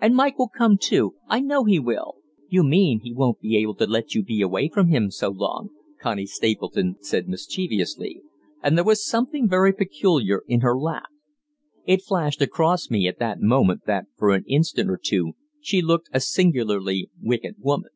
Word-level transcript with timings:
"And, 0.00 0.16
Mike 0.16 0.38
will 0.38 0.48
come 0.48 0.78
I 1.28 1.40
know 1.40 1.64
he 1.64 1.78
will." 1.78 2.14
"You 2.48 2.64
mean 2.64 3.00
he 3.00 3.12
won't 3.12 3.40
be 3.40 3.58
able 3.58 3.74
to 3.74 3.86
let 3.86 4.14
you 4.14 4.22
be 4.22 4.40
away 4.40 4.70
from 4.72 4.88
him 4.88 5.10
so 5.10 5.28
long," 5.28 5.68
Connie 6.00 6.24
Stapleton 6.24 6.96
said 7.02 7.28
mischievously, 7.28 8.22
and 8.62 8.74
there 8.78 8.86
was 8.86 9.04
something 9.04 9.46
very 9.46 9.74
peculiar 9.74 10.40
in 10.48 10.62
her 10.62 10.74
laugh. 10.78 11.10
It 11.84 12.00
flashed 12.00 12.40
across 12.40 12.88
me 12.88 13.06
at 13.06 13.18
that 13.18 13.42
moment 13.42 13.82
that 13.84 14.06
for 14.16 14.30
an 14.34 14.44
instant 14.46 14.88
or 14.88 14.96
two 14.96 15.34
she 15.60 15.82
looked 15.82 16.08
a 16.10 16.20
singularly 16.20 17.10
wicked 17.20 17.56
woman. 17.58 17.90